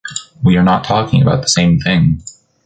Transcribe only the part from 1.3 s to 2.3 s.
the same thing.